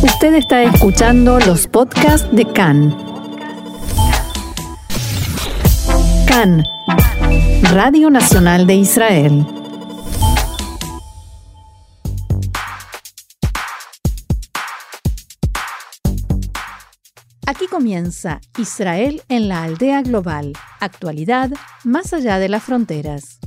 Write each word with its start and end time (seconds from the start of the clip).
Usted 0.00 0.34
está 0.34 0.62
escuchando 0.62 1.40
los 1.40 1.66
podcasts 1.66 2.28
de 2.30 2.44
CAN. 2.52 2.96
CAN, 6.28 6.64
Radio 7.72 8.08
Nacional 8.08 8.68
de 8.68 8.74
Israel. 8.76 9.44
Aquí 17.46 17.66
comienza 17.66 18.40
Israel 18.56 19.22
en 19.28 19.48
la 19.48 19.64
aldea 19.64 20.02
global, 20.02 20.52
actualidad 20.78 21.50
más 21.82 22.12
allá 22.12 22.38
de 22.38 22.48
las 22.48 22.62
fronteras. 22.62 23.40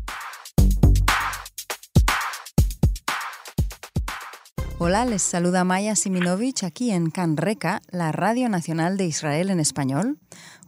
Hola, 4.83 5.05
les 5.05 5.21
saluda 5.21 5.63
Maya 5.63 5.95
Siminovich 5.95 6.63
aquí 6.63 6.89
en 6.89 7.11
Canreca, 7.11 7.81
la 7.91 8.11
Radio 8.11 8.49
Nacional 8.49 8.97
de 8.97 9.05
Israel 9.05 9.51
en 9.51 9.59
español. 9.59 10.17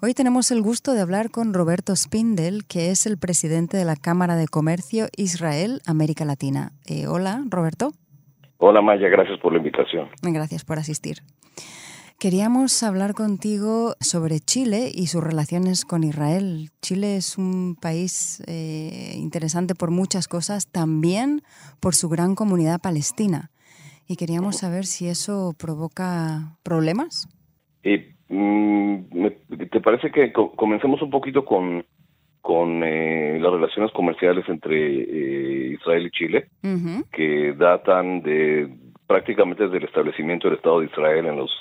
Hoy 0.03 0.13
tenemos 0.13 0.51
el 0.51 0.61
gusto 0.61 0.93
de 0.93 1.01
hablar 1.01 1.31
con 1.31 1.51
Roberto 1.51 1.95
Spindel, 1.95 2.67
que 2.67 2.91
es 2.91 3.07
el 3.07 3.17
presidente 3.17 3.75
de 3.75 3.85
la 3.85 3.95
Cámara 3.95 4.35
de 4.35 4.47
Comercio 4.47 5.07
Israel 5.17 5.81
América 5.87 6.25
Latina. 6.25 6.73
Eh, 6.85 7.07
hola, 7.07 7.43
Roberto. 7.49 7.93
Hola, 8.59 8.83
Maya, 8.83 9.07
gracias 9.09 9.39
por 9.39 9.51
la 9.51 9.57
invitación. 9.57 10.09
Gracias 10.21 10.63
por 10.63 10.77
asistir. 10.77 11.23
Queríamos 12.19 12.83
hablar 12.83 13.15
contigo 13.15 13.95
sobre 13.99 14.39
Chile 14.41 14.91
y 14.93 15.07
sus 15.07 15.23
relaciones 15.23 15.85
con 15.85 16.03
Israel. 16.03 16.69
Chile 16.83 17.17
es 17.17 17.39
un 17.39 17.75
país 17.81 18.43
eh, 18.45 19.15
interesante 19.15 19.73
por 19.73 19.89
muchas 19.89 20.27
cosas, 20.27 20.67
también 20.67 21.41
por 21.79 21.95
su 21.95 22.09
gran 22.09 22.35
comunidad 22.35 22.79
palestina 22.79 23.49
y 24.07 24.15
queríamos 24.15 24.57
saber 24.57 24.85
si 24.85 25.07
eso 25.07 25.53
provoca 25.57 26.57
problemas. 26.63 27.27
Mm, 28.29 29.27
¿Te 29.71 29.79
parece 29.81 30.11
que 30.11 30.33
comencemos 30.33 31.01
un 31.01 31.11
poquito 31.11 31.45
con, 31.45 31.85
con 32.41 32.83
eh, 32.83 33.37
las 33.39 33.53
relaciones 33.53 33.91
comerciales 33.91 34.43
entre 34.49 34.75
eh, 34.75 35.77
Israel 35.79 36.07
y 36.07 36.11
Chile, 36.11 36.47
que 37.11 37.53
datan 37.53 38.21
de 38.21 38.69
prácticamente 39.05 39.63
desde 39.63 39.77
el 39.77 39.83
establecimiento 39.83 40.47
del 40.47 40.57
Estado 40.57 40.79
de 40.79 40.87
Israel 40.87 41.27
en 41.27 41.37
los 41.37 41.51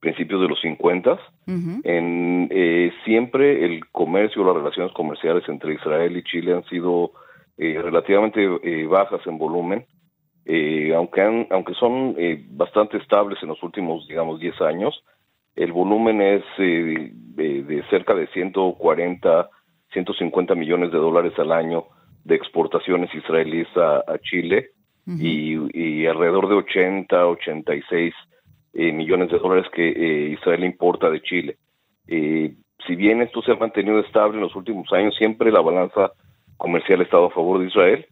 principios 0.00 0.40
de 0.40 0.48
los 0.48 0.60
50. 0.60 1.18
en, 1.46 2.48
eh, 2.50 2.92
siempre 3.04 3.64
el 3.64 3.86
comercio, 3.92 4.44
las 4.44 4.56
relaciones 4.56 4.92
comerciales 4.92 5.48
entre 5.48 5.74
Israel 5.74 6.16
y 6.16 6.22
Chile 6.24 6.54
han 6.54 6.64
sido 6.64 7.12
relativamente 7.56 8.46
bajas 8.86 9.26
en 9.26 9.38
volumen 9.38 9.86
eh, 10.48 10.94
aunque, 10.94 11.46
aunque 11.50 11.74
son 11.74 12.14
eh, 12.16 12.44
bastante 12.50 12.98
estables 12.98 13.42
en 13.42 13.48
los 13.48 13.60
últimos, 13.64 14.06
digamos, 14.06 14.38
10 14.38 14.60
años, 14.60 15.02
el 15.56 15.72
volumen 15.72 16.22
es 16.22 16.44
eh, 16.58 17.10
de, 17.12 17.84
cerca 17.90 18.14
de 18.14 18.28
140, 18.28 19.50
150 19.92 20.54
millones 20.54 20.92
de 20.92 20.98
dólares 20.98 21.32
al 21.38 21.50
año 21.50 21.86
de 22.22 22.36
exportaciones 22.36 23.12
israelíes 23.12 23.66
a, 23.76 24.18
Chile 24.22 24.70
y, 25.06 26.06
alrededor 26.06 26.48
de 26.48 26.54
80, 26.54 27.26
86 27.26 28.14
millones 28.74 29.30
de 29.30 29.38
dólares 29.38 29.70
que 29.72 29.88
Israel 30.32 30.64
importa 30.64 31.08
de 31.08 31.22
Chile. 31.22 31.56
si 32.06 32.94
bien 32.96 33.22
esto 33.22 33.42
se 33.42 33.52
ha 33.52 33.56
mantenido 33.56 34.00
estable 34.00 34.36
en 34.36 34.42
los 34.42 34.56
últimos 34.56 34.92
años, 34.92 35.14
siempre 35.16 35.52
la 35.52 35.60
balanza 35.60 36.12
comercial 36.56 37.00
ha 37.00 37.04
estado 37.04 37.26
a 37.26 37.30
favor 37.30 37.60
de 37.60 37.68
Israel 37.68 38.06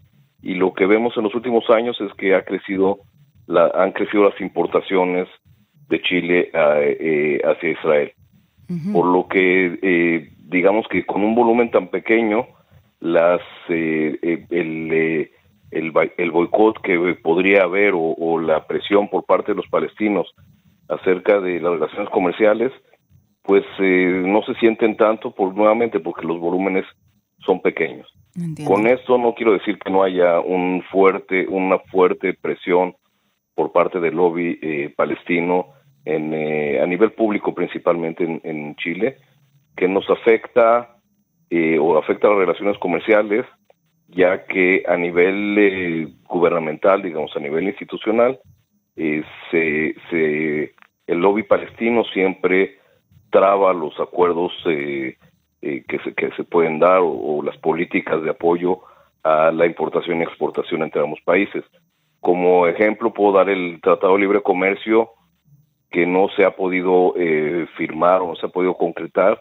y 0.44 0.54
lo 0.54 0.74
que 0.74 0.84
vemos 0.84 1.16
en 1.16 1.24
los 1.24 1.34
últimos 1.34 1.68
años 1.70 1.98
es 2.00 2.12
que 2.14 2.34
ha 2.34 2.44
crecido 2.44 2.98
la, 3.46 3.72
han 3.74 3.92
crecido 3.92 4.24
las 4.24 4.38
importaciones 4.40 5.26
de 5.88 6.02
Chile 6.02 6.50
eh, 6.54 7.40
hacia 7.44 7.70
Israel. 7.70 8.12
Por 8.92 9.06
lo 9.06 9.26
que 9.28 9.78
eh, 9.82 10.28
digamos 10.38 10.86
que 10.88 11.04
con 11.04 11.22
un 11.22 11.34
volumen 11.34 11.70
tan 11.70 11.88
pequeño, 11.88 12.46
las 13.00 13.40
eh, 13.68 14.46
el, 14.50 15.30
el, 15.70 16.30
boicot 16.30 16.80
que 16.82 17.14
podría 17.22 17.64
haber 17.64 17.92
o, 17.94 18.40
la 18.40 18.66
presión 18.66 19.08
por 19.08 19.24
parte 19.24 19.52
de 19.52 19.56
los 19.56 19.68
palestinos 19.68 20.34
acerca 20.88 21.40
de 21.40 21.60
las 21.60 21.72
relaciones 21.72 22.08
comerciales, 22.10 22.72
pues 23.42 23.64
no 23.78 24.42
se 24.44 24.54
sienten 24.54 24.96
tanto 24.96 25.34
por 25.34 25.54
nuevamente 25.54 26.00
porque 26.00 26.26
los 26.26 26.40
volúmenes 26.40 26.86
son 27.44 27.60
pequeños. 27.60 28.12
Con 28.66 28.86
esto 28.88 29.16
no 29.16 29.34
quiero 29.34 29.52
decir 29.52 29.78
que 29.78 29.90
no 29.90 30.02
haya 30.02 30.40
un 30.40 30.82
fuerte, 30.90 31.46
una 31.48 31.78
fuerte 31.78 32.34
presión 32.34 32.96
por 33.54 33.70
parte 33.70 34.00
del 34.00 34.16
lobby 34.16 34.58
eh, 34.60 34.92
palestino 34.96 35.68
en, 36.04 36.34
eh, 36.34 36.80
a 36.82 36.86
nivel 36.86 37.12
público 37.12 37.54
principalmente 37.54 38.24
en, 38.42 38.74
Chile, 38.76 39.18
que 39.76 39.86
nos 39.86 40.08
afecta 40.10 40.96
eh, 41.48 41.78
o 41.78 41.96
afecta 41.96 42.28
las 42.28 42.38
relaciones 42.38 42.76
comerciales, 42.78 43.46
ya 44.08 44.44
que 44.46 44.82
a 44.88 44.96
nivel 44.96 46.16
gubernamental, 46.28 47.02
digamos 47.02 47.34
a 47.36 47.40
nivel 47.40 47.64
institucional, 47.64 48.40
se, 48.96 49.94
se, 50.10 50.74
el 51.06 51.18
lobby 51.18 51.44
palestino 51.44 52.04
siempre 52.12 52.78
traba 53.34 53.72
los 53.72 53.98
acuerdos 53.98 54.52
eh, 54.66 55.16
que, 55.88 55.98
se, 56.04 56.14
que 56.14 56.30
se 56.32 56.44
pueden 56.44 56.78
dar 56.78 57.00
o, 57.02 57.42
las 57.42 57.56
políticas 57.58 58.22
de 58.22 58.30
apoyo 58.30 58.80
a 59.22 59.50
la 59.50 59.66
importación 59.66 60.20
y 60.20 60.24
exportación 60.24 60.82
entre 60.82 61.02
ambos 61.02 61.20
países. 61.24 61.64
Como 62.20 62.66
ejemplo 62.66 63.12
puedo 63.12 63.32
dar 63.32 63.48
el 63.48 63.80
Tratado 63.82 64.14
de 64.14 64.20
Libre 64.20 64.42
Comercio 64.42 65.10
que 65.90 66.06
no 66.06 66.28
se 66.36 66.44
ha 66.44 66.50
podido 66.50 67.14
eh, 67.16 67.66
firmar 67.76 68.20
o 68.20 68.28
no 68.28 68.36
se 68.36 68.46
ha 68.46 68.48
podido 68.48 68.76
concretar 68.76 69.40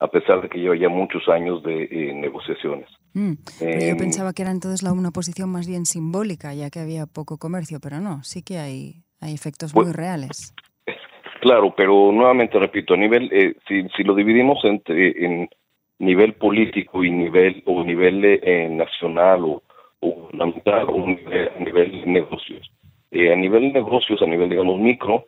a 0.00 0.08
pesar 0.08 0.42
de 0.42 0.48
que 0.48 0.58
lleva 0.58 0.76
ya 0.76 0.88
muchos 0.88 1.28
años 1.28 1.62
de 1.62 1.84
eh, 1.84 2.12
negociaciones. 2.12 2.88
Mm, 3.14 3.32
yo 3.60 3.66
em, 3.66 3.96
pensaba 3.96 4.32
que 4.32 4.42
era 4.42 4.50
entonces 4.50 4.82
la, 4.82 4.92
una 4.92 5.12
posición 5.12 5.50
más 5.50 5.66
bien 5.66 5.86
simbólica, 5.86 6.52
ya 6.52 6.68
que 6.68 6.80
había 6.80 7.06
poco 7.06 7.38
comercio, 7.38 7.78
pero 7.80 8.00
no, 8.00 8.22
sí 8.22 8.42
que 8.42 8.58
hay, 8.58 9.04
hay 9.20 9.32
efectos 9.32 9.72
pues, 9.72 9.86
muy 9.86 9.94
reales. 9.94 10.54
Claro, 11.40 11.74
pero 11.76 12.10
nuevamente 12.10 12.58
repito, 12.58 12.94
a 12.94 12.96
nivel, 12.96 13.28
si, 13.68 13.86
si 13.94 14.02
lo 14.02 14.14
dividimos 14.14 14.64
entre, 14.64 15.26
en 15.26 15.50
nivel 15.98 16.34
político 16.34 17.04
y 17.04 17.10
nivel 17.10 17.62
o 17.66 17.82
nivel 17.84 18.24
eh, 18.24 18.68
nacional 18.70 19.44
o, 19.44 19.62
o 20.00 20.28
o 20.30 21.06
nivel, 21.06 21.50
a 21.56 21.60
nivel 21.60 22.12
negocios. 22.12 22.70
Eh, 23.14 23.32
a 23.32 23.36
nivel 23.36 23.72
negocios, 23.72 24.20
a 24.22 24.26
nivel 24.26 24.50
digamos 24.50 24.80
micro, 24.80 25.26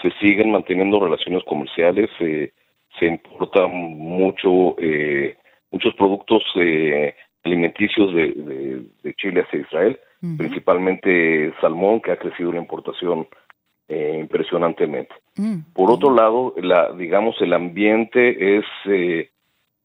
se 0.00 0.10
siguen 0.20 0.52
manteniendo 0.52 0.98
relaciones 0.98 1.44
comerciales, 1.44 2.08
eh, 2.20 2.52
se 2.98 3.06
importan 3.06 3.70
mucho 3.70 4.74
eh, 4.78 5.36
muchos 5.70 5.94
productos 5.96 6.42
alimenticios 7.44 8.14
de, 8.14 8.86
de, 9.02 9.14
Chile 9.16 9.42
hacia 9.42 9.60
Israel, 9.60 9.98
principalmente 10.38 11.52
salmón 11.60 12.00
que 12.00 12.12
ha 12.12 12.16
crecido 12.16 12.48
una 12.48 12.58
importación 12.58 13.28
impresionantemente. 13.88 15.14
Mm. 15.36 15.72
Por 15.74 15.90
otro 15.90 16.14
lado, 16.14 16.54
la 16.56 16.92
digamos 16.92 17.36
el 17.42 17.52
ambiente 17.52 18.56
es 18.56 18.64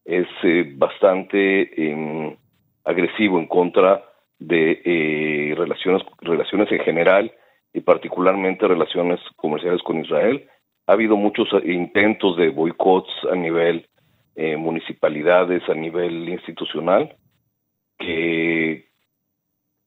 es 0.06 0.28
eh, 0.44 0.72
bastante 0.76 1.90
em, 1.90 2.36
agresivo 2.84 3.40
en 3.40 3.48
contra 3.48 4.04
de 4.40 4.82
eh, 4.84 5.56
relaciones, 5.56 6.02
relaciones 6.22 6.72
en 6.72 6.80
general 6.80 7.32
y 7.74 7.82
particularmente 7.82 8.68
relaciones 8.68 9.20
comerciales 9.36 9.82
con 9.84 10.00
Israel. 10.00 10.48
Ha 10.88 10.94
habido 10.94 11.16
muchos 11.16 11.48
intentos 11.64 12.38
de 12.38 12.50
boicots 12.50 13.12
a 13.32 13.36
nivel 13.36 13.88
eh, 14.36 14.58
municipalidades, 14.58 15.62
a 15.70 15.76
nivel 15.76 16.28
institucional, 16.30 17.16
que, 18.00 18.88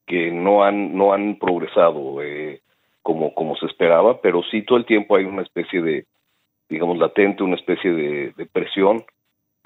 que 0.07 0.31
no 0.31 0.63
han, 0.63 0.95
no 0.95 1.13
han 1.13 1.37
progresado 1.37 2.15
como, 3.01 3.33
como 3.33 3.55
se 3.57 3.65
esperaba, 3.65 4.21
pero 4.21 4.41
sí 4.49 4.61
todo 4.61 4.77
el 4.77 4.85
tiempo 4.85 5.15
hay 5.15 5.25
una 5.25 5.41
especie 5.41 5.81
de, 5.81 6.05
digamos, 6.69 6.97
latente, 6.97 7.43
una 7.43 7.55
especie 7.55 7.91
de, 7.91 8.31
de 8.31 8.45
presión 8.45 9.03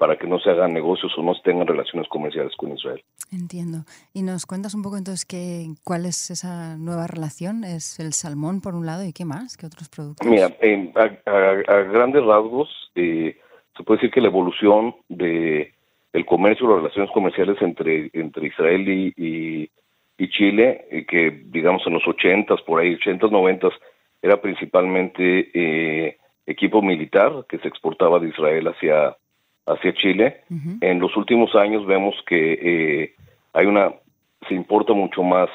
para 0.00 0.16
que 0.16 0.26
no 0.26 0.38
se 0.38 0.48
hagan 0.48 0.72
negocios 0.72 1.12
o 1.18 1.22
no 1.22 1.34
se 1.34 1.42
tengan 1.42 1.66
relaciones 1.66 2.08
comerciales 2.08 2.56
con 2.56 2.72
Israel. 2.72 3.04
Entiendo. 3.30 3.84
¿Y 4.14 4.22
nos 4.22 4.46
cuentas 4.46 4.72
un 4.72 4.82
poco 4.82 4.96
entonces 4.96 5.26
qué, 5.26 5.66
cuál 5.84 6.06
es 6.06 6.30
esa 6.30 6.78
nueva 6.78 7.06
relación? 7.06 7.64
¿Es 7.64 8.00
el 8.00 8.14
salmón 8.14 8.62
por 8.62 8.74
un 8.74 8.86
lado 8.86 9.04
y 9.04 9.12
qué 9.12 9.26
más? 9.26 9.58
¿Qué 9.58 9.66
otros 9.66 9.90
productos? 9.90 10.26
Mira, 10.26 10.46
a, 10.46 11.74
grandes 11.82 12.24
rasgos 12.24 12.70
eh, 12.94 13.36
se 13.76 13.82
puede 13.82 13.98
decir 13.98 14.10
que 14.10 14.22
la 14.22 14.28
evolución 14.28 14.96
de 15.10 15.74
el 16.14 16.24
comercio, 16.24 16.66
las 16.66 16.78
relaciones 16.78 17.10
comerciales 17.10 17.60
entre, 17.60 18.08
entre 18.14 18.46
Israel 18.46 18.88
y, 18.88 19.68
y, 20.16 20.28
Chile, 20.30 20.86
eh, 20.90 21.04
que 21.04 21.42
digamos 21.44 21.82
en 21.86 21.92
los 21.92 22.08
80 22.08 22.56
por 22.66 22.80
ahí, 22.80 22.96
80s, 22.96 23.30
90 23.30 23.68
era 24.22 24.40
principalmente 24.40 25.50
eh, 25.52 26.16
equipo 26.46 26.80
militar 26.80 27.44
que 27.46 27.58
se 27.58 27.68
exportaba 27.68 28.18
de 28.18 28.28
Israel 28.28 28.68
hacia 28.68 29.14
hacia 29.72 29.94
Chile. 29.94 30.42
En 30.80 30.98
los 31.00 31.16
últimos 31.16 31.54
años 31.54 31.86
vemos 31.86 32.14
que 32.26 32.52
eh, 32.52 33.14
hay 33.52 33.66
una, 33.66 33.92
se 34.48 34.54
importa 34.54 34.92
mucho 34.92 35.22
más, 35.22 35.48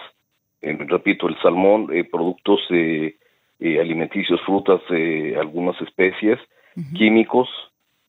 eh, 0.62 0.78
repito, 0.88 1.28
el 1.28 1.38
salmón, 1.42 1.90
eh, 1.94 2.04
productos 2.04 2.62
alimenticios, 3.60 4.42
frutas, 4.46 4.82
algunas 5.40 5.80
especies, 5.82 6.40
químicos, 6.94 7.50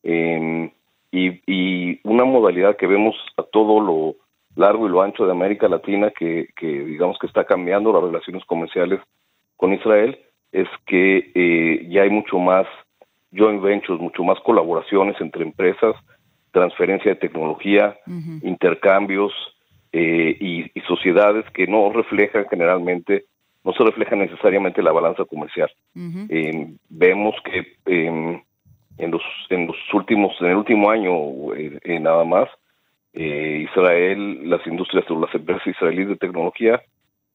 em, 0.02 0.70
y, 1.12 1.40
y, 1.46 2.00
una 2.02 2.24
modalidad 2.24 2.76
que 2.76 2.86
vemos 2.86 3.14
a 3.36 3.42
todo 3.42 3.80
lo 3.80 4.16
largo 4.56 4.86
y 4.86 4.90
lo 4.90 5.02
ancho 5.02 5.24
de 5.24 5.32
América 5.32 5.68
Latina 5.68 6.10
que, 6.10 6.48
que 6.56 6.66
digamos 6.66 7.18
que 7.18 7.26
está 7.26 7.44
cambiando 7.44 7.92
las 7.92 8.02
relaciones 8.02 8.44
comerciales 8.44 9.00
con 9.56 9.72
Israel 9.72 10.18
es 10.52 10.68
que 10.86 11.30
eh, 11.34 11.86
ya 11.90 12.02
hay 12.02 12.10
mucho 12.10 12.38
más 12.38 12.66
joint 13.36 13.62
ventures, 13.62 14.00
mucho 14.00 14.24
más 14.24 14.38
colaboraciones 14.40 15.20
entre 15.20 15.42
empresas, 15.42 15.94
transferencia 16.50 17.12
de 17.12 17.20
tecnología, 17.20 17.96
intercambios 18.42 19.32
eh, 19.92 20.36
y, 20.40 20.80
sociedades 20.86 21.44
que 21.52 21.66
no 21.66 21.92
reflejan 21.92 22.46
generalmente, 22.48 23.24
no 23.64 23.72
se 23.72 23.84
reflejan 23.84 24.20
necesariamente 24.20 24.82
la 24.82 24.92
balanza 24.92 25.24
comercial. 25.24 25.70
Eh, 26.28 26.74
vemos 26.88 27.34
que 27.44 27.76
em, 27.86 28.40
en 28.98 29.10
los 29.10 29.22
en 29.50 29.66
los 29.66 29.76
últimos 29.92 30.32
en 30.40 30.46
el 30.46 30.56
último 30.56 30.90
año 30.90 31.12
nada 32.00 32.24
más 32.24 32.48
Israel, 33.12 34.48
las 34.48 34.66
industrias 34.66 35.10
o 35.10 35.18
las 35.18 35.34
empresas 35.34 35.66
israelíes 35.66 36.08
de 36.08 36.16
tecnología 36.16 36.82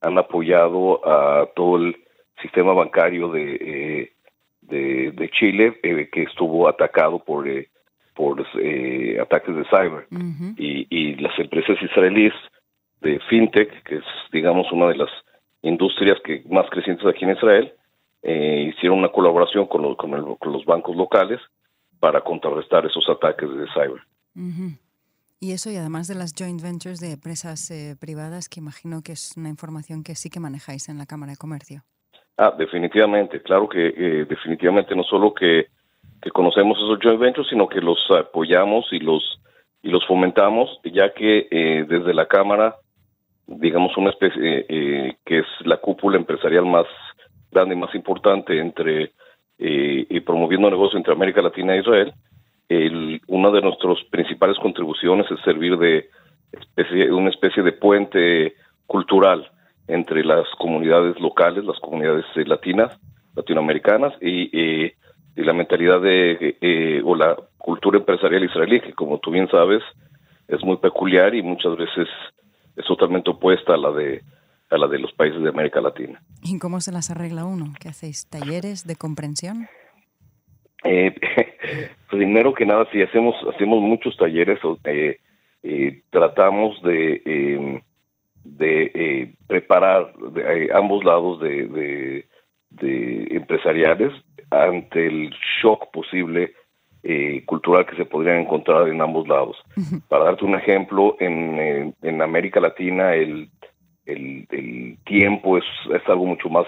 han 0.02 0.18
apoyado 0.18 1.08
a 1.08 1.48
todo 1.56 1.78
el 1.78 1.96
sistema 2.42 2.74
bancario 2.74 3.30
de, 3.30 4.14
eh, 4.72 5.12
de, 5.14 5.30
Chile 5.30 5.80
eh, 5.84 6.10
que 6.12 6.24
estuvo 6.24 6.68
atacado 6.68 7.20
por, 7.20 7.48
eh, 7.48 7.70
por 8.16 8.42
ataques 9.22 9.56
de 9.56 9.66
cyber. 9.66 10.08
y, 10.58 10.88
y, 10.90 11.16
las 11.16 11.38
empresas 11.40 11.82
israelíes 11.82 12.34
de 13.02 13.20
fintech, 13.30 13.84
que 13.84 13.96
es, 13.96 14.04
digamos, 14.32 14.72
una 14.72 14.88
de 14.88 14.98
las 14.98 15.10
industrias 15.62 16.20
que 16.24 16.44
más 16.50 16.70
crecientes 16.70 17.06
aquí 17.06 17.26
en 17.26 17.32
Israel, 17.32 17.74
hicieron 18.24 19.00
una 19.00 19.10
colaboración 19.10 19.66
con, 19.66 19.96
con, 19.96 20.12
los 20.54 20.66
bancos 20.66 20.96
locales 20.96 21.40
para 22.00 22.22
contrarrestar 22.22 22.86
esos 22.86 23.10
ataques 23.10 23.50
de 23.50 23.66
cyber. 23.74 24.02
Y 25.40 25.54
eso, 25.54 25.72
y 25.72 25.78
además 25.78 26.08
de 26.08 26.16
las 26.16 26.34
joint 26.38 26.62
ventures 26.62 27.00
de 27.00 27.14
empresas 27.14 27.72
privadas, 28.00 28.48
que 28.48 28.60
imagino 28.60 29.02
que 29.02 29.14
es 29.14 29.36
una 29.38 29.50
información 29.50 30.04
que 30.04 30.16
sí 30.16 30.30
que 30.30 30.40
manejáis 30.40 30.90
en 30.90 31.00
la 31.00 31.08
Cámara 31.08 31.32
de 31.32 31.38
Comercio. 31.38 31.84
Ah, 32.38 32.54
definitivamente, 32.58 33.42
claro 33.42 33.68
que 33.68 33.88
eh, 33.88 34.26
definitivamente 34.28 34.96
no 34.96 35.04
solo 35.04 35.34
que, 35.34 35.68
conocemos 36.34 36.78
esos 36.78 37.00
joint 37.02 37.20
ventures, 37.20 37.50
sino 37.50 37.68
que 37.68 37.82
los 37.82 38.00
apoyamos 38.12 38.86
y 38.92 39.00
los 39.00 39.40
y 39.84 39.90
los 39.90 40.06
fomentamos, 40.06 40.80
ya 40.84 41.12
que 41.14 41.48
eh, 41.50 41.86
desde 41.90 42.14
la 42.14 42.28
Cámara, 42.28 42.76
digamos 43.48 43.98
una 43.98 44.12
especie 44.12 44.66
eh, 44.70 45.16
que 45.26 45.40
es 45.40 45.46
la 45.66 45.78
cúpula 45.78 46.18
empresarial 46.18 46.66
más 46.68 46.86
grande 47.52 47.74
y 47.74 47.78
más 47.80 47.94
importante 47.96 48.60
entre 48.60 49.12
y 49.64 50.20
promoviendo 50.22 50.72
negocios 50.72 50.98
entre 50.98 51.14
América 51.14 51.40
Latina 51.40 51.76
e 51.76 51.82
Israel, 51.82 52.14
el, 52.68 53.22
una 53.28 53.52
de 53.52 53.62
nuestras 53.62 54.04
principales 54.10 54.58
contribuciones 54.58 55.30
es 55.30 55.40
servir 55.42 55.78
de 55.78 56.10
especie, 56.52 57.12
una 57.12 57.30
especie 57.30 57.62
de 57.62 57.72
puente 57.74 58.56
cultural 58.88 59.52
entre 59.92 60.24
las 60.24 60.48
comunidades 60.58 61.20
locales, 61.20 61.66
las 61.66 61.80
comunidades 61.80 62.26
eh, 62.36 62.46
latinas, 62.46 62.98
latinoamericanas 63.36 64.14
y, 64.22 64.50
eh, 64.58 64.96
y 65.36 65.44
la 65.44 65.54
mentalidad 65.54 66.02
de 66.02 66.58
eh, 66.62 67.02
o 67.04 67.14
la 67.16 67.36
cultura 67.58 67.98
empresarial 67.98 68.44
israelí, 68.44 68.80
que 68.80 68.94
como 68.94 69.20
tú 69.20 69.32
bien 69.32 69.50
sabes 69.50 69.84
es 70.48 70.64
muy 70.64 70.78
peculiar 70.78 71.36
y 71.36 71.42
muchas 71.42 71.76
veces 71.78 72.08
es 72.76 72.86
totalmente 72.86 73.30
opuesta 73.30 73.74
a 73.74 73.78
la 73.78 73.92
de 73.92 74.22
a 74.70 74.78
la 74.78 74.88
de 74.88 75.00
los 75.00 75.12
países 75.12 75.42
de 75.42 75.50
América 75.50 75.82
Latina. 75.82 76.22
¿Y 76.42 76.58
cómo 76.58 76.80
se 76.80 76.94
las 76.94 77.12
arregla 77.12 77.44
uno? 77.44 77.74
¿Qué 77.78 77.90
hacéis? 77.90 78.30
¿Talleres 78.30 78.88
de 78.88 78.96
comprensión? 78.96 79.68
Eh, 80.86 81.14
primero 82.10 82.54
que 82.54 82.66
nada, 82.66 82.88
si 82.94 83.02
hacemos 83.02 83.36
hacemos 83.54 83.82
muchos 83.82 84.16
talleres, 84.16 84.60
eh, 84.86 86.02
tratamos 86.10 86.82
de 86.84 87.22
em, 87.26 87.82
de 88.44 88.92
eh, 88.94 89.34
preparar 89.48 90.14
de, 90.34 90.66
eh, 90.66 90.70
ambos 90.74 91.04
lados 91.04 91.40
de, 91.40 91.68
de, 91.68 92.26
empresariales 93.32 94.12
ante 94.50 95.08
el 95.08 95.34
shock 95.62 95.92
posible 95.92 96.54
eh, 97.04 97.44
cultural 97.46 97.86
que 97.86 97.96
se 97.96 98.06
podrían 98.06 98.40
encontrar 98.40 98.88
en 98.88 99.02
ambos 99.02 99.28
lados. 99.28 99.58
Para 100.08 100.26
darte 100.26 100.46
un 100.46 100.56
ejemplo, 100.56 101.16
en, 101.20 101.96
en 102.02 102.22
América 102.22 102.60
Latina 102.60 103.16
el, 103.16 103.50
el, 104.06 104.48
el 104.50 104.98
tiempo 105.06 105.58
es, 105.58 105.66
es, 105.94 106.08
algo 106.08 106.26
mucho 106.26 106.50
más 106.50 106.68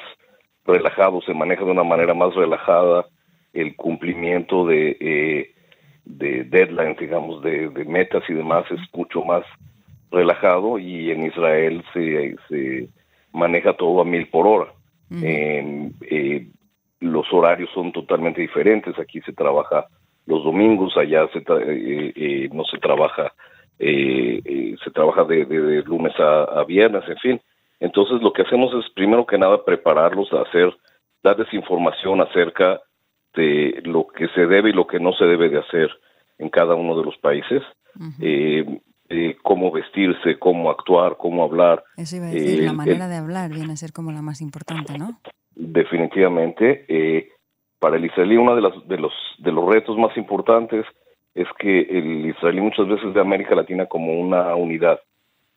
relajado, 0.65 1.21
se 1.21 1.33
maneja 1.33 1.65
de 1.65 1.71
una 1.71 1.83
manera 1.83 2.13
más 2.13 2.33
relajada, 2.35 3.05
el 3.53 3.75
cumplimiento 3.75 4.65
de, 4.65 5.53
de 6.05 6.43
deadlines, 6.45 6.97
digamos, 6.97 7.41
de, 7.43 7.69
de 7.69 7.85
metas 7.85 8.23
y 8.27 8.33
demás 8.33 8.65
es 8.71 8.79
mucho 8.93 9.23
más 9.23 9.43
relajado 10.13 10.79
y 10.79 11.11
en 11.11 11.25
Israel 11.25 11.83
se, 11.93 12.37
se 12.47 12.89
maneja 13.33 13.73
todo 13.73 14.01
a 14.01 14.05
mil 14.05 14.27
por 14.29 14.47
hora. 14.47 14.73
eh, 16.01 16.47
los 16.99 17.31
horarios 17.31 17.69
son 17.73 17.91
totalmente 17.91 18.41
diferentes. 18.41 18.97
Aquí 18.97 19.19
se 19.21 19.33
trabaja 19.33 19.87
los 20.25 20.43
domingos, 20.43 20.95
allá 20.97 21.27
se 21.33 21.39
eh, 21.39 22.13
eh, 22.15 22.49
no 22.53 22.63
se 22.63 22.77
trabaja, 22.77 23.33
eh, 23.79 24.75
se 24.83 24.91
trabaja 24.91 25.23
de, 25.25 25.45
de, 25.45 25.83
lunes 25.83 26.13
a, 26.17 26.63
viernes, 26.63 27.03
en 27.07 27.17
fin. 27.17 27.41
Entonces 27.79 28.21
lo 28.21 28.31
que 28.31 28.43
hacemos 28.43 28.73
es 28.73 28.89
primero 28.93 29.25
que 29.25 29.37
nada 29.37 29.63
prepararlos 29.65 30.31
a 30.31 30.41
hacer, 30.41 30.73
darles 31.21 31.53
información 31.53 32.21
acerca 32.21 32.79
de 33.35 33.81
lo 33.83 34.07
que 34.07 34.27
se 34.29 34.45
debe 34.45 34.69
y 34.69 34.73
lo 34.73 34.87
que 34.87 34.99
no 34.99 35.11
se 35.13 35.25
debe 35.25 35.49
de 35.49 35.59
hacer 35.59 35.89
en 36.37 36.49
cada 36.49 36.75
uno 36.75 36.97
de 36.97 37.03
los 37.03 37.17
países. 37.17 37.61
Eh, 39.15 39.37
cómo 39.43 39.69
vestirse, 39.69 40.39
cómo 40.39 40.71
actuar, 40.71 41.17
cómo 41.17 41.43
hablar. 41.43 41.83
Eso 41.97 42.15
iba 42.15 42.25
a 42.25 42.31
decir, 42.31 42.63
la 42.63 42.73
manera 42.73 43.07
de 43.07 43.17
hablar 43.17 43.51
viene 43.51 43.73
a 43.73 43.75
ser 43.75 43.91
como 43.91 44.11
la 44.11 44.23
más 44.23 44.41
importante, 44.41 44.97
¿no? 44.97 45.19
Definitivamente. 45.53 46.85
Eh, 46.87 47.29
para 47.77 47.97
el 47.97 48.05
israelí 48.05 48.37
uno 48.37 48.55
de, 48.55 48.61
las, 48.63 48.87
de, 48.87 48.97
los, 48.97 49.13
de 49.37 49.51
los 49.51 49.71
retos 49.71 49.99
más 49.99 50.17
importantes 50.17 50.83
es 51.35 51.47
que 51.59 51.81
el 51.81 52.25
israelí 52.25 52.59
muchas 52.61 52.87
veces 52.87 53.13
ve 53.13 53.19
a 53.19 53.23
América 53.23 53.53
Latina 53.53 53.85
como 53.85 54.19
una 54.19 54.55
unidad 54.55 54.99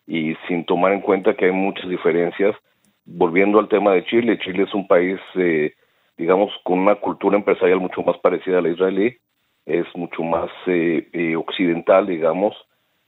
y 0.06 0.34
sin 0.46 0.66
tomar 0.66 0.92
en 0.92 1.00
cuenta 1.00 1.34
que 1.34 1.46
hay 1.46 1.52
muchas 1.52 1.88
diferencias. 1.88 2.54
Volviendo 3.06 3.58
al 3.58 3.68
tema 3.68 3.94
de 3.94 4.04
Chile, 4.04 4.38
Chile 4.38 4.64
es 4.64 4.74
un 4.74 4.86
país, 4.86 5.18
eh, 5.36 5.72
digamos, 6.18 6.52
con 6.62 6.80
una 6.80 6.96
cultura 6.96 7.38
empresarial 7.38 7.80
mucho 7.80 8.02
más 8.02 8.18
parecida 8.18 8.58
a 8.58 8.62
la 8.62 8.68
israelí, 8.68 9.16
es 9.64 9.86
mucho 9.94 10.22
más 10.22 10.50
occidental, 11.36 12.06
digamos, 12.06 12.54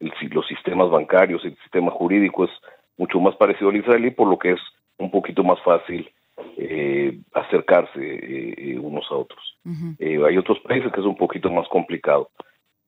los 0.00 0.46
sistemas 0.46 0.90
bancarios, 0.90 1.44
el 1.44 1.56
sistema 1.58 1.90
jurídico 1.90 2.44
es 2.44 2.50
mucho 2.96 3.20
más 3.20 3.36
parecido 3.36 3.70
al 3.70 3.76
israelí, 3.76 4.10
por 4.10 4.28
lo 4.28 4.38
que 4.38 4.52
es 4.52 4.60
un 4.98 5.10
poquito 5.10 5.42
más 5.42 5.60
fácil 5.62 6.10
eh, 6.56 7.18
acercarse 7.32 8.00
eh, 8.00 8.54
eh, 8.56 8.78
unos 8.78 9.06
a 9.10 9.14
otros. 9.14 9.56
hay 9.64 10.36
otros 10.36 10.58
países 10.60 10.92
que 10.92 11.00
es 11.00 11.06
un 11.06 11.16
poquito 11.16 11.50
más 11.50 11.68
complicado, 11.68 12.30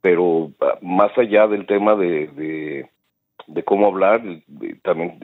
pero 0.00 0.50
ah, 0.60 0.78
más 0.82 1.16
allá 1.18 1.46
del 1.46 1.66
tema 1.66 1.94
de, 1.94 2.88
de, 3.46 3.64
cómo 3.64 3.86
hablar, 3.86 4.22
también 4.82 5.18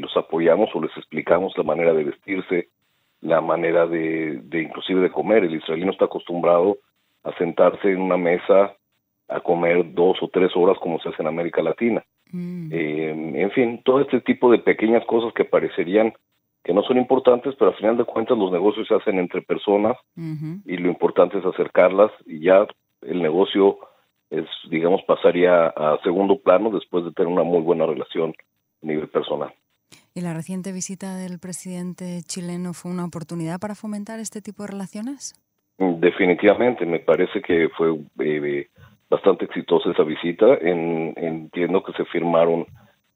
los 0.00 0.16
apoyamos 0.16 0.70
o 0.74 0.82
les 0.82 0.96
explicamos 0.96 1.56
la 1.56 1.64
manera 1.64 1.92
de 1.92 2.04
vestirse, 2.04 2.68
la 3.20 3.40
manera 3.40 3.86
de, 3.86 4.40
de 4.42 4.62
inclusive 4.62 5.00
de 5.00 5.10
comer. 5.10 5.44
El 5.44 5.54
israelí 5.54 5.84
no 5.84 5.92
está 5.92 6.06
acostumbrado 6.06 6.78
a 7.22 7.32
sentarse 7.36 7.90
en 7.90 8.00
una 8.00 8.16
mesa 8.16 8.74
a 9.28 9.40
comer 9.40 9.94
dos 9.94 10.18
o 10.22 10.28
tres 10.28 10.50
horas 10.54 10.78
como 10.80 10.98
se 11.00 11.08
hace 11.08 11.22
en 11.22 11.28
América 11.28 11.62
Latina. 11.62 12.04
Mm. 12.30 12.72
Eh, 12.72 13.42
en 13.42 13.50
fin, 13.52 13.80
todo 13.84 14.00
este 14.00 14.20
tipo 14.20 14.50
de 14.50 14.58
pequeñas 14.58 15.04
cosas 15.06 15.32
que 15.34 15.44
parecerían 15.44 16.12
que 16.64 16.72
no 16.72 16.82
son 16.82 16.96
importantes, 16.96 17.54
pero 17.58 17.70
al 17.70 17.76
final 17.76 17.98
de 17.98 18.04
cuentas 18.04 18.38
los 18.38 18.50
negocios 18.50 18.88
se 18.88 18.94
hacen 18.94 19.18
entre 19.18 19.42
personas 19.42 19.98
y 20.16 20.76
lo 20.78 20.88
importante 20.88 21.38
es 21.38 21.44
acercarlas 21.44 22.10
y 22.24 22.40
ya 22.40 22.66
el 23.02 23.20
negocio 23.20 23.78
es, 24.30 24.46
digamos, 24.70 25.02
pasaría 25.02 25.66
a 25.66 25.98
segundo 26.02 26.38
plano 26.38 26.70
después 26.70 27.04
de 27.04 27.12
tener 27.12 27.30
una 27.30 27.42
muy 27.42 27.60
buena 27.60 27.84
relación 27.84 28.34
a 28.82 28.86
nivel 28.86 29.08
personal. 29.08 29.52
¿Y 30.14 30.22
la 30.22 30.32
reciente 30.32 30.72
visita 30.72 31.16
del 31.16 31.38
presidente 31.38 32.22
chileno 32.22 32.72
fue 32.72 32.90
una 32.90 33.04
oportunidad 33.04 33.60
para 33.60 33.74
fomentar 33.74 34.18
este 34.18 34.40
tipo 34.40 34.62
de 34.62 34.70
relaciones? 34.70 35.34
Definitivamente, 35.76 36.86
me 36.86 37.00
parece 37.00 37.42
que 37.42 37.68
fue 37.76 37.98
eh, 38.20 38.68
bastante 39.14 39.44
exitosa 39.46 39.90
esa 39.90 40.02
visita. 40.02 40.46
En, 40.60 41.14
entiendo 41.16 41.82
que 41.82 41.92
se 41.92 42.04
firmaron 42.06 42.66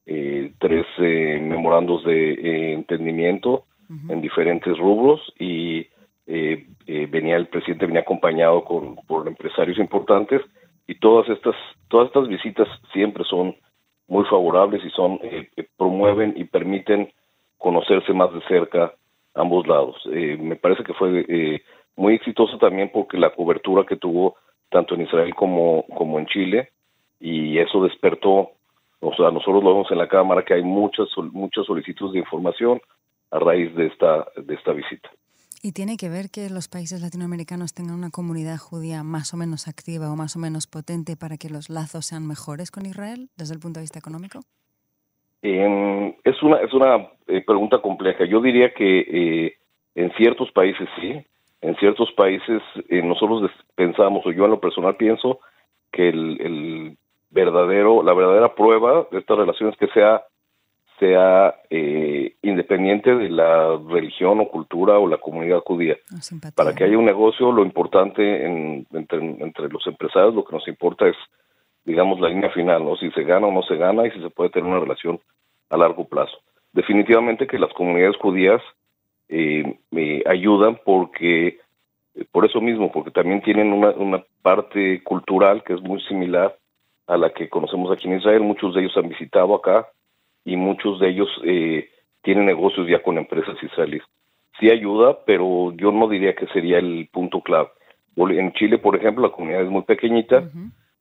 eh, 0.07 0.53
tres 0.59 0.87
eh, 0.99 1.39
memorandos 1.43 2.05
de 2.05 2.33
eh, 2.33 2.73
entendimiento 2.73 3.65
en 4.11 4.21
diferentes 4.21 4.77
rubros 4.77 5.21
y 5.39 5.87
venía 6.27 7.37
el 7.37 7.47
presidente 7.47 7.87
venía 7.87 8.03
acompañado 8.03 8.63
con 8.63 8.97
por 9.07 9.27
empresarios 9.27 9.79
importantes 9.79 10.43
y 10.87 10.97
todas 10.97 11.27
estas 11.31 11.57
todas 11.89 12.09
estas 12.09 12.29
visitas 12.29 12.69
siempre 12.93 13.25
son 13.25 13.57
muy 14.07 14.27
favorables 14.27 14.85
y 14.85 14.91
son 14.91 15.19
promueven 15.79 16.35
y 16.37 16.45
permiten 16.45 17.11
conocerse 17.57 18.13
más 18.13 18.31
de 18.35 18.43
cerca 18.43 18.93
ambos 19.39 19.67
lados. 19.67 19.97
Eh, 20.13 20.37
me 20.39 20.57
parece 20.57 20.85
que 20.85 20.95
fue 20.95 21.25
eh, 21.29 21.63
muy 21.97 22.15
exitoso 22.15 22.59
también 22.59 22.91
porque 22.93 23.17
la 23.17 23.31
cobertura 23.31 23.85
que 23.85 23.97
tuvo 23.97 24.37
tanto 24.71 24.95
en 24.95 25.03
Israel 25.03 25.35
como, 25.35 25.85
como 25.97 26.19
en 26.19 26.27
Chile 26.27 26.71
y 27.21 27.59
eso 27.59 27.83
despertó, 27.83 28.53
o 29.01 29.15
sea, 29.15 29.31
nosotros 29.31 29.63
lo 29.63 29.71
vemos 29.71 29.91
en 29.91 29.99
la 29.99 30.09
Cámara 30.09 30.45
que 30.45 30.55
hay 30.55 30.63
muchas, 30.63 31.09
muchas 31.33 31.67
solicitudes 31.67 32.13
de 32.13 32.19
información 32.21 32.81
a 33.31 33.39
raíz 33.39 33.75
de 33.75 33.87
esta, 33.87 34.27
de 34.37 34.55
esta 34.55 34.73
visita. 34.73 35.11
¿Y 35.61 35.73
tiene 35.73 35.97
que 35.97 36.09
ver 36.09 36.31
que 36.31 36.49
los 36.51 36.69
países 36.69 37.03
latinoamericanos 37.03 37.75
tengan 37.75 37.97
una 37.97 38.11
comunidad 38.11 38.59
judía 38.59 39.03
más 39.03 39.35
o 39.35 39.37
menos 39.37 39.67
activa 39.67 40.13
o 40.13 40.17
más 40.17 40.37
o 40.37 40.39
menos 40.39 40.69
potente 40.69 41.17
para 41.17 41.37
que 41.37 41.51
los 41.51 41.69
lazos 41.69 42.07
sean 42.07 42.29
mejores 42.29 42.71
con 42.71 42.87
Israel 42.87 43.29
desde 43.37 43.55
el 43.55 43.61
punto 43.61 43.81
de 43.81 43.85
vista 43.85 43.99
económico? 43.99 44.41
es 45.43 46.43
una, 46.43 46.57
es 46.59 46.73
una 46.73 47.09
eh, 47.27 47.43
pregunta 47.45 47.79
compleja. 47.81 48.25
Yo 48.25 48.41
diría 48.41 48.73
que 48.75 49.01
eh, 49.01 49.57
en 49.95 50.13
ciertos 50.13 50.51
países 50.53 50.89
sí, 51.01 51.15
en 51.61 51.77
ciertos 51.77 52.13
países 52.13 52.63
eh, 52.89 53.03
nosotros 53.03 53.51
pensamos, 53.75 54.25
o 54.27 54.33
yo 54.33 54.45
en 54.45 54.51
lo 54.53 54.61
personal 54.61 54.97
pienso, 54.97 55.41
que 55.93 56.09
el, 56.09 56.41
el, 56.41 56.99
verdadero, 57.31 58.03
la 58.03 58.15
verdadera 58.15 58.55
prueba 58.55 59.07
de 59.11 59.19
estas 59.19 59.39
relaciones 59.39 59.77
que 59.77 59.89
sea 59.89 60.23
sea 60.99 61.55
eh, 61.71 62.35
independiente 62.43 63.15
de 63.15 63.29
la 63.29 63.79
religión 63.89 64.41
o 64.41 64.49
cultura 64.49 64.99
o 64.99 65.07
la 65.07 65.19
comunidad 65.19 65.61
judía. 65.61 65.97
Para 66.57 66.75
que 66.75 66.83
haya 66.83 66.99
un 66.99 67.05
negocio, 67.05 67.53
lo 67.53 67.63
importante 67.63 68.45
entre, 68.45 69.19
entre, 69.19 69.69
los 69.69 69.87
empresarios, 69.87 70.35
lo 70.35 70.45
que 70.45 70.57
nos 70.57 70.67
importa 70.67 71.07
es, 71.07 71.17
digamos, 71.85 72.19
la 72.19 72.29
línea 72.29 72.51
final, 72.51 72.85
¿no? 72.85 72.97
Si 72.97 73.13
se 73.13 73.23
gana 73.23 73.47
o 73.47 73.53
no 73.53 73.63
se 73.63 73.77
gana 73.77 74.09
y 74.09 74.11
si 74.11 74.21
se 74.21 74.31
puede 74.31 74.51
tener 74.51 74.69
una 74.69 74.81
relación 74.81 75.21
a 75.71 75.77
largo 75.77 76.05
plazo. 76.05 76.37
Definitivamente 76.73 77.47
que 77.47 77.61
las 77.61 77.73
comunidades 77.75 78.17
judías 78.17 78.61
eh, 79.29 79.79
me 79.91 80.23
ayudan 80.27 80.79
porque, 80.85 81.59
por 82.33 82.45
eso 82.45 82.61
mismo, 82.61 82.91
porque 82.93 83.11
también 83.11 83.43
tienen 83.43 83.73
una, 83.73 83.91
una 83.91 84.25
parte 84.43 85.03
cultural 85.03 85.63
que 85.65 85.75
es 85.75 85.81
muy 85.81 86.01
similar 86.03 86.57
a 87.07 87.17
la 87.17 87.31
que 87.31 87.49
conocemos 87.49 87.91
aquí 87.91 88.09
en 88.09 88.19
Israel. 88.19 88.41
Muchos 88.41 88.75
de 88.75 88.83
ellos 88.83 88.97
han 88.97 89.09
visitado 89.09 89.55
acá, 89.55 89.89
y 90.49 90.57
muchos 90.57 90.99
de 90.99 91.11
ellos 91.11 91.29
eh, 91.45 91.91
tienen 92.23 92.47
negocios 92.47 92.89
ya 92.89 93.03
con 93.03 93.19
empresas 93.19 93.57
israelíes. 93.63 94.03
Sí 94.59 94.71
ayuda, 94.71 95.19
pero 95.25 95.73
yo 95.77 95.93
no 95.93 96.09
diría 96.09 96.35
que 96.35 96.47
sería 96.49 96.79
el 96.79 97.09
punto 97.13 97.43
clave. 97.43 97.69
En 98.17 98.53
Chile, 98.53 98.79
por 98.79 98.97
ejemplo, 98.97 99.23
la 99.23 99.33
comunidad 99.33 99.63
es 99.63 99.71
muy 99.71 99.83
pequeñita 99.83 100.51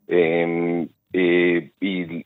eh, 0.07 0.87
y 1.13 2.25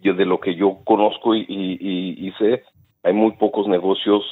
yo 0.00 0.14
de 0.14 0.24
lo 0.24 0.40
que 0.40 0.54
yo 0.54 0.78
conozco 0.84 1.34
y, 1.34 1.44
y, 1.48 2.32
sé, 2.38 2.62
hay 3.02 3.12
muy 3.12 3.32
pocos 3.32 3.68
negocios, 3.68 4.24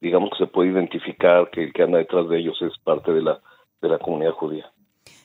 digamos 0.00 0.30
que 0.30 0.44
se 0.44 0.50
puede 0.50 0.70
identificar 0.70 1.50
que 1.50 1.64
el 1.64 1.72
que 1.72 1.82
anda 1.82 1.98
detrás 1.98 2.28
de 2.28 2.38
ellos 2.38 2.60
es 2.62 2.78
parte 2.84 3.12
de 3.12 3.22
la, 3.22 3.40
de 3.80 3.88
la 3.88 3.98
comunidad 3.98 4.32
judía. 4.32 4.70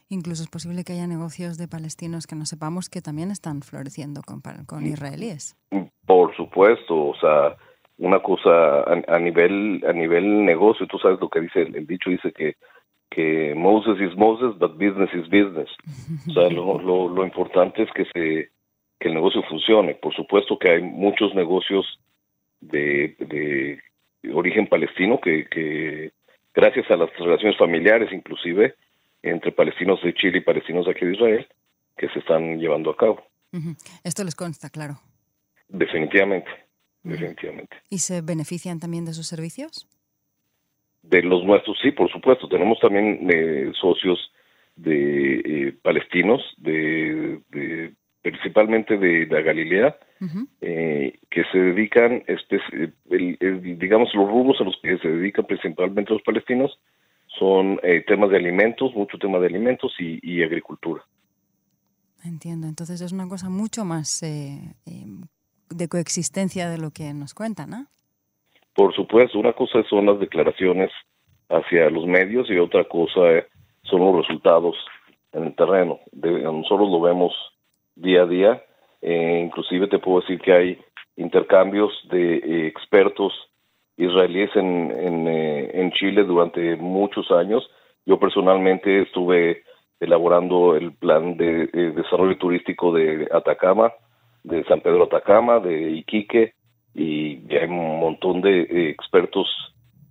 Incluso 0.09 0.43
es 0.43 0.49
posible 0.49 0.83
que 0.83 0.93
haya 0.93 1.07
negocios 1.07 1.57
de 1.57 1.67
palestinos 1.67 2.27
que 2.27 2.35
no 2.35 2.45
sepamos 2.45 2.89
que 2.89 3.01
también 3.01 3.31
están 3.31 3.61
floreciendo 3.61 4.21
con, 4.25 4.41
con 4.65 4.85
israelíes. 4.85 5.55
Por 6.05 6.35
supuesto, 6.35 7.07
o 7.07 7.15
sea, 7.15 7.55
una 7.97 8.21
cosa 8.21 8.83
a, 8.83 9.19
nivel 9.19 9.83
a 9.87 9.93
nivel 9.93 10.45
negocio, 10.45 10.87
tú 10.87 10.97
sabes 10.99 11.19
lo 11.19 11.29
que 11.29 11.41
dice 11.41 11.61
el, 11.61 11.87
dicho, 11.87 12.09
dice 12.09 12.31
que 12.31 12.55
que 13.09 13.53
Moses 13.55 14.01
is 14.01 14.17
Moses, 14.17 14.57
but 14.57 14.71
business 14.73 15.13
is 15.13 15.29
business. 15.29 15.69
O 16.29 16.33
sea, 16.33 16.49
lo, 16.49 16.79
lo, 16.79 17.23
importante 17.23 17.83
es 17.83 17.91
que 17.91 18.05
se 18.05 18.49
que 18.99 19.07
el 19.09 19.13
negocio 19.13 19.43
funcione. 19.43 19.93
Por 19.95 20.15
supuesto 20.15 20.57
que 20.57 20.71
hay 20.71 20.81
muchos 20.81 21.35
negocios 21.35 21.85
de, 22.59 23.15
de 23.19 23.79
origen 24.31 24.67
palestino 24.67 25.19
que, 25.19 25.45
que 25.47 26.11
gracias 26.53 26.89
a 26.91 26.95
las 26.95 27.09
relaciones 27.17 27.57
familiares 27.57 28.11
inclusive 28.11 28.75
entre 29.21 29.51
palestinos 29.51 30.01
de 30.03 30.13
Chile 30.13 30.39
y 30.39 30.41
palestinos 30.41 30.87
aquí 30.87 31.05
de 31.05 31.13
Israel 31.13 31.47
que 31.97 32.09
se 32.09 32.19
están 32.19 32.59
llevando 32.59 32.91
a 32.91 32.97
cabo. 32.97 33.23
Esto 34.03 34.23
les 34.23 34.35
consta, 34.35 34.69
claro. 34.69 34.99
Definitivamente, 35.67 36.49
definitivamente. 37.03 37.77
¿Y 37.89 37.99
se 37.99 38.21
benefician 38.21 38.79
también 38.79 39.05
de 39.05 39.13
sus 39.13 39.27
servicios? 39.27 39.87
De 41.03 41.21
los 41.21 41.43
nuestros, 41.43 41.77
sí, 41.81 41.91
por 41.91 42.11
supuesto. 42.11 42.47
Tenemos 42.47 42.79
también 42.79 43.27
eh, 43.29 43.71
socios 43.79 44.31
de 44.75 45.41
eh, 45.45 45.75
palestinos, 45.81 46.41
de, 46.57 47.41
principalmente 48.21 48.97
de, 48.97 49.27
la 49.27 49.41
Galilea, 49.41 49.97
eh, 50.61 51.19
que 51.29 51.43
se 51.51 51.57
dedican, 51.57 52.23
digamos, 53.09 54.13
los 54.13 54.27
rubros 54.27 54.61
a 54.61 54.63
los 54.63 54.77
que 54.81 54.97
se 54.99 55.07
dedican 55.07 55.45
principalmente 55.45 56.13
los 56.13 56.21
palestinos 56.21 56.79
son 57.39 57.79
eh, 57.83 58.03
temas 58.07 58.29
de 58.29 58.37
alimentos, 58.37 58.93
mucho 58.95 59.17
tema 59.17 59.39
de 59.39 59.47
alimentos 59.47 59.93
y, 59.99 60.43
agricultura. 60.43 61.03
Entiendo, 62.23 62.67
entonces 62.67 63.01
es 63.01 63.11
una 63.11 63.27
cosa 63.27 63.49
mucho 63.49 63.83
más 63.83 64.23
eh, 64.23 64.75
em, 64.85 65.23
de 65.69 65.87
coexistencia 65.87 66.69
de 66.69 66.77
lo 66.77 66.91
que 66.91 67.13
nos 67.13 67.33
cuentan, 67.33 67.71
¿no? 67.71 67.87
Por 68.75 68.95
supuesto, 68.95 69.39
una 69.39 69.53
cosa 69.53 69.83
son 69.89 70.05
las 70.05 70.19
declaraciones 70.19 70.89
hacia 71.49 71.89
los 71.89 72.05
medios 72.07 72.49
y 72.49 72.57
otra 72.57 72.85
cosa 72.85 73.21
son 73.83 73.99
los 73.99 74.25
resultados 74.25 74.75
en 75.33 75.45
el 75.45 75.55
terreno. 75.55 75.99
nosotros 76.13 76.89
lo 76.89 77.01
vemos 77.01 77.33
día 77.95 78.23
a 78.23 78.25
día, 78.25 78.63
eh, 79.03 79.41
inclusive 79.43 79.87
te 79.87 79.99
puedo 79.99 80.21
decir 80.21 80.39
que 80.39 80.53
hay 80.53 80.77
intercambios 81.17 81.91
de 82.09 82.67
expertos 82.67 83.33
israelíes 83.97 84.49
en, 84.55 85.27
eh, 85.27 85.71
en, 85.73 85.91
Chile 85.91 86.23
durante 86.23 86.77
muchos 86.77 87.29
años. 87.31 87.69
Yo 88.05 88.17
personalmente 88.17 89.01
estuve 89.01 89.63
elaborando 89.99 90.75
el 90.75 90.93
plan 90.93 91.37
de, 91.37 91.67
desarrollo 91.67 92.37
turístico 92.37 92.93
de 92.93 93.27
Atacama, 93.31 93.91
de 94.43 94.63
San 94.65 94.81
Pedro 94.81 95.03
Atacama, 95.03 95.59
de 95.59 95.91
Iquique, 95.91 96.53
y 96.95 97.41
hay 97.55 97.65
un 97.67 97.99
montón 97.99 98.41
de 98.41 98.61
eh, 98.61 98.89
expertos 98.89 99.47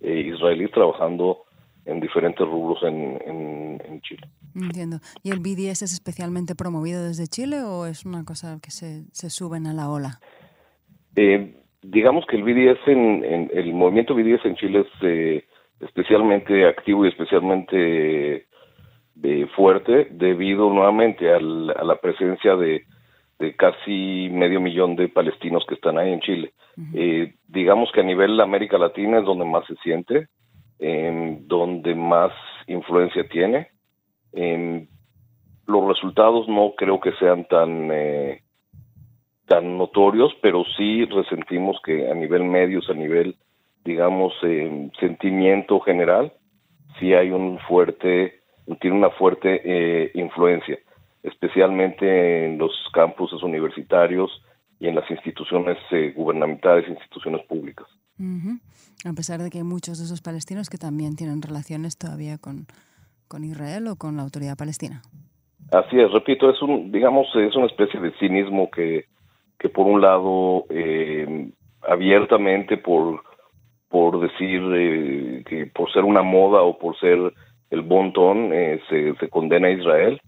eh, 0.01 0.31
israelíes 0.33 0.71
trabajando 0.71 1.43
en 1.85 1.99
diferentes 1.99 2.47
rubros 2.47 2.81
en, 2.83 3.19
en, 3.25 4.01
Chile. 4.01 4.27
Entiendo. 4.53 4.97
¿Y 5.21 5.31
el 5.31 5.39
BDS 5.39 5.83
es 5.83 5.93
especialmente 5.93 6.55
promovido 6.55 7.03
desde 7.03 7.27
Chile 7.27 7.61
o 7.61 7.85
es 7.85 8.05
una 8.05 8.25
cosa 8.25 8.59
que 8.61 8.69
se, 8.69 9.03
se 9.11 9.29
suben 9.29 9.65
a 9.65 9.73
la 9.73 9.89
ola? 9.89 10.19
Eh, 11.15 11.55
digamos 11.81 12.25
que 12.25 12.35
el 12.35 12.43
BDS 12.43 12.87
en, 12.87 13.49
el 13.53 13.73
movimiento 13.73 14.15
BDS 14.15 14.45
en 14.45 14.55
Chile 14.55 14.81
es 14.81 14.87
eh, 15.01 15.45
especialmente 15.79 16.67
activo 16.67 17.05
y 17.05 17.09
especialmente 17.09 18.47
eh, 19.21 19.47
fuerte 19.55 20.07
debido 20.11 20.69
nuevamente 20.69 21.31
a 21.31 21.39
la 21.39 21.95
presencia 22.01 22.55
de, 22.55 22.85
casi 23.57 24.29
medio 24.31 24.61
millón 24.61 24.95
de 24.95 25.09
palestinos 25.09 25.65
que 25.67 25.75
están 25.75 25.97
ahí 25.97 26.13
en 26.13 26.21
Chile. 26.21 26.53
Eh, 26.93 27.33
digamos 27.47 27.91
que 27.91 27.99
a 27.99 28.03
nivel 28.03 28.39
América 28.39 28.77
Latina 28.77 29.19
es 29.19 29.25
donde 29.25 29.45
más 29.45 29.65
se 29.67 29.75
siente, 29.83 30.27
donde 30.79 31.95
más 31.95 32.31
influencia 32.67 33.27
tiene. 33.29 33.69
los 34.33 35.87
resultados 35.87 36.47
no 36.49 36.73
creo 36.75 36.99
que 36.99 37.13
sean 37.13 37.45
tan 37.45 37.89
tan 39.47 39.77
notorios, 39.77 40.33
pero 40.41 40.63
sí 40.77 41.05
resentimos 41.05 41.79
que 41.83 42.09
a 42.09 42.15
nivel 42.15 42.43
medios, 42.43 42.89
a 42.89 42.93
nivel, 42.93 43.35
digamos, 43.83 44.33
eh, 44.43 44.89
sentimiento 44.99 45.79
general, 45.81 46.33
sí 46.99 47.13
hay 47.13 47.31
un 47.31 47.59
fuerte, 47.59 48.41
tiene 48.79 48.97
una 48.97 49.09
fuerte 49.11 49.61
eh, 49.63 50.11
influencia, 50.13 50.79
especialmente 51.21 52.45
en 52.45 52.57
los 52.57 52.71
campuses 52.93 53.43
universitarios 53.43 54.43
y 54.79 54.87
en 54.87 54.95
las 54.95 55.09
instituciones 55.11 55.77
eh, 55.91 56.13
gubernamentales, 56.15 56.87
instituciones 56.89 57.45
públicas. 57.45 57.87
A 58.19 59.13
pesar 59.13 59.41
de 59.41 59.49
que 59.49 59.59
hay 59.59 59.63
muchos 59.63 59.97
de 59.97 60.05
esos 60.05 60.21
palestinos 60.21 60.69
que 60.69 60.77
también 60.77 61.15
tienen 61.15 61.41
relaciones 61.41 61.97
todavía 61.97 62.37
con, 62.37 62.67
con 63.27 63.43
Israel 63.43 63.87
o 63.87 63.95
con 63.95 64.17
la 64.17 64.23
autoridad 64.23 64.55
palestina. 64.55 65.01
Así 65.71 65.99
es, 65.99 66.11
repito, 66.11 66.49
es 66.49 66.61
un, 66.61 66.91
digamos, 66.91 67.27
es 67.35 67.55
una 67.55 67.65
especie 67.65 67.99
de 67.99 68.11
cinismo 68.19 68.69
que 68.69 69.05
que 69.63 69.69
por 69.69 69.87
un 69.87 70.01
lado 70.01 70.65
eh, 70.69 71.49
abiertamente 71.81 72.75
por 72.75 73.23
por 73.87 74.19
decir 74.19 74.61
eh, 74.75 75.43
que 75.47 75.67
por 75.67 75.91
ser 75.93 76.03
una 76.03 76.21
moda 76.21 76.63
o 76.63 76.77
por 76.77 76.99
ser 76.99 77.31
el 77.69 77.81
bontón 77.81 78.51
eh, 78.51 78.81
se, 78.89 79.15
se, 79.15 79.29
condena 79.29 79.69
a 79.69 79.71
Israel 79.71 80.21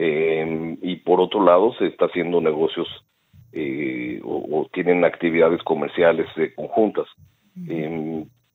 y 0.00 0.94
por 0.96 1.20
otro 1.20 1.44
lado 1.44 1.74
se 1.74 1.86
está 1.86 2.06
haciendo 2.06 2.40
negocios 2.40 2.86
o, 4.24 4.68
tienen 4.72 5.04
actividades 5.04 5.62
comerciales 5.62 6.26
conjuntas. 6.54 7.06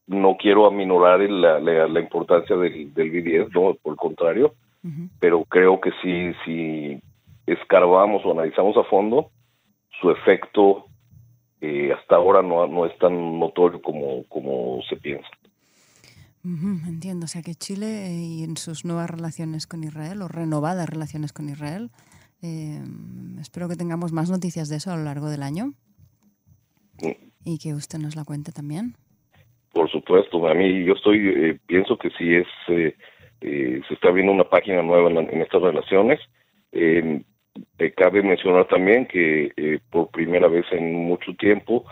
No 0.05 0.37
quiero 0.37 0.67
aminorar 0.67 1.21
la, 1.21 1.59
la, 1.59 1.99
importancia 1.99 2.55
del, 2.55 2.93
del 2.93 3.09
BDS 3.09 3.53
no 3.53 3.73
por 3.81 3.93
el 3.93 3.97
contrario 3.97 4.53
pero 5.19 5.45
creo 5.45 5.79
que 5.79 5.91
si 6.01 6.33
si 6.43 7.01
escarbamos 7.45 8.25
o 8.25 8.31
analizamos 8.31 8.75
a 8.77 8.83
fondo 8.83 9.31
su 10.01 10.11
efecto 10.11 10.85
eh, 11.61 11.93
hasta 11.93 12.15
ahora 12.15 12.41
no, 12.41 12.67
no 12.67 12.85
es 12.85 12.97
tan 12.99 13.39
notorio 13.39 13.81
como, 13.81 14.23
como 14.27 14.81
se 14.89 14.97
piensa. 14.97 15.27
entiendo, 16.43 17.23
o 17.23 17.27
sea 17.27 17.41
que 17.41 17.55
Chile 17.55 18.07
eh, 18.07 18.11
y 18.11 18.43
en 18.43 18.57
sus 18.57 18.83
nuevas 18.83 19.09
relaciones 19.09 19.65
con 19.65 19.83
Israel 19.83 20.21
o 20.21 20.27
renovadas 20.27 20.89
relaciones 20.89 21.31
con 21.31 21.47
Israel, 21.47 21.89
eh, 22.43 22.81
espero 23.41 23.67
que 23.67 23.75
tengamos 23.75 24.11
más 24.11 24.29
noticias 24.29 24.69
de 24.69 24.75
eso 24.75 24.91
a 24.91 24.97
lo 24.97 25.03
largo 25.03 25.29
del 25.29 25.41
año 25.41 25.73
y 27.43 27.57
que 27.57 27.73
usted 27.73 27.97
nos 27.97 28.15
la 28.15 28.23
cuente 28.23 28.51
también. 28.51 28.93
Por 29.71 29.89
supuesto, 29.89 30.47
a 30.47 30.53
mí 30.53 30.85
yo 30.85 30.93
estoy, 30.93 31.27
eh, 31.27 31.59
pienso 31.65 31.97
que 31.97 32.09
sí 32.11 32.35
es, 32.35 32.47
se 32.67 33.93
está 33.93 34.09
abriendo 34.09 34.31
una 34.31 34.49
página 34.49 34.83
nueva 34.83 35.09
en, 35.09 35.41
estas 35.41 35.61
relaciones. 35.61 36.19
cabe 37.95 38.21
mencionar 38.21 38.67
también 38.67 39.07
que 39.07 39.79
por 39.89 40.09
primera 40.11 40.47
vez 40.47 40.65
en 40.71 40.93
mucho 40.93 41.33
tiempo 41.35 41.85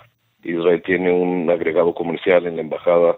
Israel 0.43 0.81
tiene 0.86 1.12
un 1.12 1.50
agregado 1.50 1.93
comercial 1.93 2.46
en 2.46 2.55
la 2.55 2.62
embajada 2.62 3.17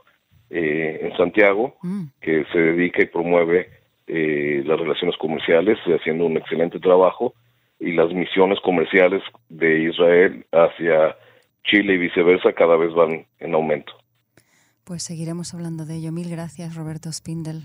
eh, 0.50 1.00
en 1.02 1.18
Santiago, 1.18 1.76
mm. 1.82 2.04
que 2.22 2.46
se 2.52 2.60
dedica 2.60 3.02
y 3.02 3.08
promueve 3.08 3.70
eh, 4.08 4.64
las 4.66 4.80
relaciones 4.80 5.18
comerciales, 5.18 5.78
haciendo 5.86 6.26
un 6.26 6.38
excelente 6.38 6.80
trabajo, 6.80 7.34
y 7.80 7.92
las 7.92 8.14
misiones 8.14 8.60
comerciales 8.62 9.22
de 9.50 9.84
Israel 9.90 10.46
hacia 10.52 11.16
Chile 11.64 11.96
y 11.96 11.98
viceversa 11.98 12.54
cada 12.54 12.78
vez 12.78 12.94
van 12.94 13.26
en 13.40 13.54
aumento. 13.54 13.94
Pues 14.84 15.04
seguiremos 15.04 15.54
hablando 15.54 15.86
de 15.86 15.96
ello. 15.96 16.12
Mil 16.12 16.30
gracias, 16.30 16.76
Roberto 16.76 17.12
Spindel. 17.12 17.64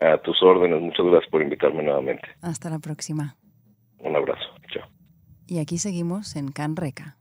A 0.00 0.18
tus 0.18 0.42
órdenes, 0.42 0.80
muchas 0.80 1.06
gracias 1.06 1.30
por 1.30 1.42
invitarme 1.42 1.82
nuevamente. 1.82 2.28
Hasta 2.40 2.70
la 2.70 2.78
próxima. 2.78 3.36
Un 3.98 4.14
abrazo, 4.14 4.54
chao. 4.72 4.88
Y 5.46 5.58
aquí 5.58 5.78
seguimos 5.78 6.36
en 6.36 6.52
Canreca. 6.52 7.17